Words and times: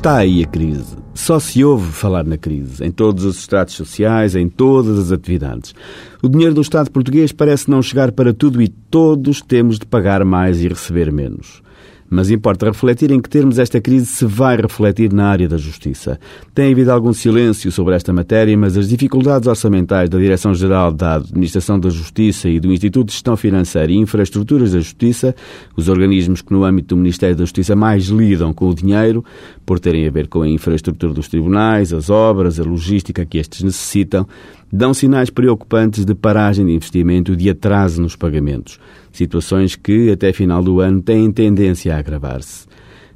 Está 0.00 0.16
aí 0.16 0.42
a 0.42 0.46
crise. 0.46 0.96
Só 1.12 1.38
se 1.38 1.62
ouve 1.62 1.92
falar 1.92 2.24
na 2.24 2.38
crise, 2.38 2.82
em 2.82 2.90
todos 2.90 3.22
os 3.22 3.38
estratos 3.38 3.74
sociais, 3.74 4.34
em 4.34 4.48
todas 4.48 4.98
as 4.98 5.12
atividades. 5.12 5.74
O 6.22 6.28
dinheiro 6.30 6.54
do 6.54 6.62
Estado 6.62 6.90
português 6.90 7.32
parece 7.32 7.70
não 7.70 7.82
chegar 7.82 8.10
para 8.10 8.32
tudo 8.32 8.62
e 8.62 8.68
todos 8.68 9.42
temos 9.42 9.78
de 9.78 9.84
pagar 9.84 10.24
mais 10.24 10.62
e 10.62 10.68
receber 10.68 11.12
menos. 11.12 11.62
Mas 12.10 12.28
importa 12.28 12.66
refletir 12.66 13.12
em 13.12 13.20
que 13.20 13.30
termos 13.30 13.58
esta 13.58 13.80
crise 13.80 14.06
se 14.06 14.26
vai 14.26 14.56
refletir 14.56 15.12
na 15.12 15.28
área 15.28 15.48
da 15.48 15.56
justiça. 15.56 16.18
Tem 16.52 16.72
havido 16.72 16.90
algum 16.90 17.12
silêncio 17.12 17.70
sobre 17.70 17.94
esta 17.94 18.12
matéria, 18.12 18.56
mas 18.58 18.76
as 18.76 18.88
dificuldades 18.88 19.46
orçamentais 19.46 20.10
da 20.10 20.18
Direção-Geral 20.18 20.92
da 20.92 21.14
Administração 21.14 21.78
da 21.78 21.88
Justiça 21.88 22.48
e 22.48 22.58
do 22.58 22.72
Instituto 22.72 23.06
de 23.06 23.12
Gestão 23.12 23.36
Financeira 23.36 23.92
e 23.92 23.96
Infraestruturas 23.96 24.72
da 24.72 24.80
Justiça, 24.80 25.34
os 25.76 25.88
organismos 25.88 26.42
que 26.42 26.52
no 26.52 26.64
âmbito 26.64 26.94
do 26.94 26.98
Ministério 26.98 27.36
da 27.36 27.44
Justiça 27.44 27.76
mais 27.76 28.06
lidam 28.06 28.52
com 28.52 28.68
o 28.68 28.74
dinheiro, 28.74 29.24
por 29.64 29.78
terem 29.78 30.06
a 30.08 30.10
ver 30.10 30.26
com 30.26 30.42
a 30.42 30.48
infraestrutura 30.48 31.12
dos 31.12 31.28
tribunais, 31.28 31.92
as 31.92 32.10
obras, 32.10 32.58
a 32.58 32.64
logística 32.64 33.24
que 33.24 33.38
estes 33.38 33.62
necessitam, 33.62 34.26
dão 34.72 34.94
sinais 34.94 35.30
preocupantes 35.30 36.04
de 36.04 36.14
paragem 36.14 36.66
de 36.66 36.72
investimento 36.72 37.32
e 37.32 37.36
de 37.36 37.50
atraso 37.50 38.00
nos 38.00 38.16
pagamentos. 38.16 38.78
Situações 39.12 39.76
que, 39.76 40.10
até 40.10 40.32
final 40.32 40.62
do 40.62 40.80
ano, 40.80 41.02
têm 41.02 41.30
tendência 41.30 41.94
a 41.94 41.98
agravar-se. 41.98 42.66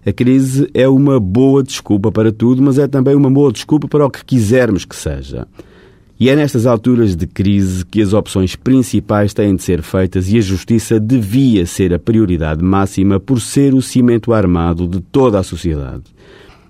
A 0.06 0.12
crise 0.12 0.68
é 0.74 0.86
uma 0.86 1.18
boa 1.18 1.62
desculpa 1.62 2.12
para 2.12 2.30
tudo, 2.30 2.60
mas 2.60 2.78
é 2.78 2.86
também 2.86 3.14
uma 3.14 3.30
boa 3.30 3.50
desculpa 3.50 3.88
para 3.88 4.04
o 4.04 4.10
que 4.10 4.24
quisermos 4.24 4.84
que 4.84 4.94
seja. 4.94 5.46
E 6.20 6.28
é 6.28 6.36
nestas 6.36 6.64
alturas 6.64 7.16
de 7.16 7.26
crise 7.26 7.84
que 7.84 8.00
as 8.00 8.12
opções 8.12 8.54
principais 8.54 9.34
têm 9.34 9.56
de 9.56 9.62
ser 9.62 9.82
feitas 9.82 10.30
e 10.30 10.38
a 10.38 10.40
justiça 10.40 11.00
devia 11.00 11.66
ser 11.66 11.92
a 11.92 11.98
prioridade 11.98 12.62
máxima 12.62 13.18
por 13.18 13.40
ser 13.40 13.74
o 13.74 13.82
cimento 13.82 14.32
armado 14.32 14.86
de 14.86 15.00
toda 15.00 15.38
a 15.38 15.42
sociedade. 15.42 16.04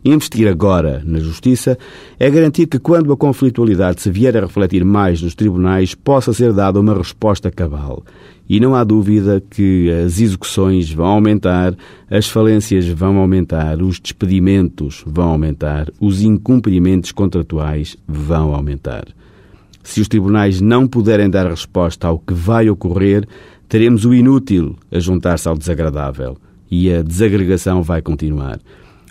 Investir 0.04 0.46
agora 0.46 1.02
na 1.02 1.18
justiça 1.18 1.78
é 2.20 2.28
garantir 2.28 2.66
que, 2.66 2.78
quando 2.78 3.10
a 3.10 3.16
conflitualidade 3.16 4.02
se 4.02 4.10
vier 4.10 4.36
a 4.36 4.40
refletir 4.40 4.84
mais 4.84 5.22
nos 5.22 5.34
tribunais, 5.34 5.94
possa 5.94 6.30
ser 6.34 6.52
dada 6.52 6.78
uma 6.78 6.94
resposta 6.94 7.50
cabal. 7.50 8.04
E 8.46 8.60
não 8.60 8.74
há 8.74 8.84
dúvida 8.84 9.42
que 9.48 9.90
as 9.90 10.20
execuções 10.20 10.92
vão 10.92 11.06
aumentar, 11.06 11.74
as 12.10 12.28
falências 12.28 12.86
vão 12.86 13.16
aumentar, 13.16 13.80
os 13.80 13.98
despedimentos 13.98 15.02
vão 15.06 15.30
aumentar, 15.30 15.90
os 15.98 16.20
incumprimentos 16.20 17.10
contratuais 17.10 17.96
vão 18.06 18.54
aumentar. 18.54 19.06
Se 19.82 20.02
os 20.02 20.08
tribunais 20.08 20.60
não 20.60 20.86
puderem 20.86 21.30
dar 21.30 21.48
resposta 21.48 22.06
ao 22.06 22.18
que 22.18 22.34
vai 22.34 22.68
ocorrer, 22.68 23.26
teremos 23.66 24.04
o 24.04 24.12
inútil 24.12 24.76
a 24.92 24.98
juntar-se 24.98 25.48
ao 25.48 25.56
desagradável 25.56 26.36
e 26.70 26.92
a 26.92 27.00
desagregação 27.00 27.82
vai 27.82 28.02
continuar. 28.02 28.60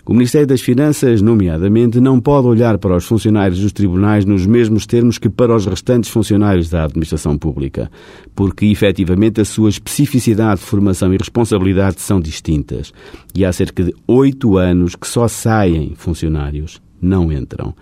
O 0.06 0.12
Ministério 0.12 0.46
das 0.46 0.60
Finanças, 0.60 1.22
nomeadamente, 1.22 1.98
não 1.98 2.20
pode 2.20 2.46
olhar 2.46 2.76
para 2.76 2.94
os 2.94 3.06
funcionários 3.06 3.58
dos 3.58 3.72
tribunais 3.72 4.26
nos 4.26 4.44
mesmos 4.44 4.84
termos 4.84 5.16
que 5.16 5.30
para 5.30 5.56
os 5.56 5.64
restantes 5.64 6.10
funcionários 6.10 6.68
da 6.68 6.84
administração 6.84 7.38
pública, 7.38 7.90
porque 8.34 8.66
efetivamente 8.66 9.40
a 9.40 9.46
sua 9.46 9.70
especificidade, 9.70 10.60
formação 10.60 11.14
e 11.14 11.16
responsabilidade 11.16 12.02
são 12.02 12.20
distintas. 12.20 12.92
E 13.34 13.46
há 13.46 13.52
cerca 13.52 13.82
de 13.82 13.94
oito 14.06 14.58
anos 14.58 14.94
que 14.94 15.08
só 15.08 15.26
saem 15.26 15.94
funcionários, 15.96 16.82
não 17.00 17.32
entram. 17.32 17.74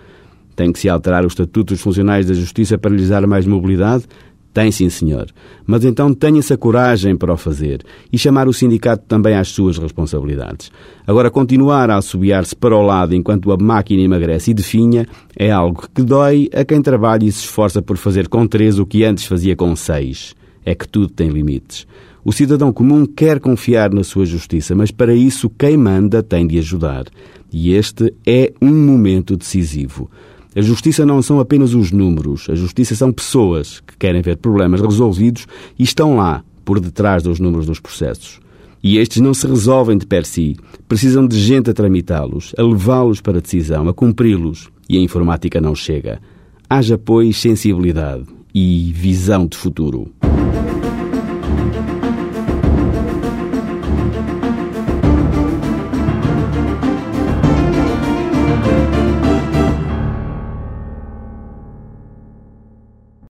Tem 0.55 0.71
que 0.71 0.79
se 0.79 0.89
alterar 0.89 1.25
o 1.25 1.29
estatuto 1.29 1.75
dos 1.75 1.83
funcionários 1.83 2.29
da 2.29 2.35
Justiça 2.35 2.79
para 2.79 2.95
lhes 2.95 3.09
dar 3.09 3.27
mais 3.27 3.47
mobilidade? 3.47 4.05
Tem 4.53 4.71
sim, 4.71 4.91
senhor. 4.91 5.29
Mas 5.67 5.85
então 5.85 6.13
tenha-se 6.13 6.53
a 6.53 6.59
coragem 6.59 7.17
para 7.17 7.33
o 7.33 7.37
fazer 7.37 7.83
e 8.13 8.19
chamar 8.19 8.49
o 8.49 8.53
sindicato 8.53 9.05
também 9.09 9.35
às 9.35 9.49
suas 9.49 9.79
responsabilidades. 9.79 10.71
Agora, 11.07 11.31
continuar 11.31 11.89
a 11.91 11.97
assobiar-se 11.97 12.55
para 12.55 12.77
o 12.77 12.83
lado 12.83 13.15
enquanto 13.15 13.51
a 13.51 13.57
máquina 13.57 14.03
emagrece 14.03 14.51
e 14.51 14.55
definha 14.55 15.07
é 15.35 15.51
algo 15.51 15.89
que 15.95 16.03
dói 16.03 16.51
a 16.55 16.65
quem 16.65 16.83
trabalha 16.83 17.25
e 17.25 17.33
se 17.33 17.41
esforça 17.41 17.81
por 17.81 17.97
fazer 17.97 18.29
com 18.29 18.47
três 18.47 18.79
o 18.79 18.85
que 18.85 19.05
antes 19.05 19.25
fazia 19.25 19.57
com 19.57 19.75
seis. 19.75 20.35
É 20.65 20.75
que 20.75 20.87
tudo 20.87 21.09
tem 21.09 21.29
limites. 21.29 21.87
O 22.25 22.31
cidadão 22.31 22.73
comum 22.73 23.05
quer 23.05 23.41
confiar 23.41 23.93
na 23.93 24.05
sua 24.05 24.25
justiça, 24.25 24.77
mas 24.77 24.93
para 24.93 25.15
isso 25.15 25.51
quem 25.51 25.77
manda 25.77 26.23
tem 26.23 26.47
de 26.47 26.59
ajudar. 26.59 27.07
E 27.53 27.73
este 27.73 28.15
é 28.25 28.53
um 28.63 28.73
momento 28.73 29.37
decisivo. 29.37 30.09
A 30.55 30.61
justiça 30.61 31.07
não 31.07 31.23
são 31.23 31.41
apenas 31.41 31.73
os 31.73 31.91
números, 31.91 32.47
a 32.51 32.55
justiça 32.55 32.95
são 32.95 33.11
pessoas 33.11 33.81
que 33.81 33.97
querem 33.97 34.21
ver 34.21 34.37
problemas 34.37 34.81
resolvidos 34.81 35.47
e 35.79 35.83
estão 35.83 36.17
lá, 36.17 36.45
por 36.65 36.79
detrás 36.79 37.23
dos 37.23 37.41
números 37.41 37.67
dos 37.67 37.81
processos. 37.81 38.39
E 38.83 38.99
estes 38.99 39.21
não 39.23 39.33
se 39.33 39.47
resolvem 39.47 39.97
de 39.97 40.07
per 40.07 40.27
si. 40.27 40.57
Precisam 40.89 41.27
de 41.27 41.39
gente 41.39 41.71
a 41.71 41.75
tramitá-los, 41.75 42.53
a 42.59 42.63
levá-los 42.63 43.21
para 43.21 43.39
a 43.39 43.41
decisão, 43.41 43.89
a 43.89 43.95
cumpri-los. 43.95 44.69
E 44.89 44.99
a 44.99 45.01
informática 45.01 45.61
não 45.61 45.75
chega. 45.75 46.21
Haja, 46.69 46.99
pois, 46.99 47.37
sensibilidade 47.37 48.25
e 48.53 48.93
visão 48.93 49.47
de 49.47 49.57
futuro. 49.57 50.13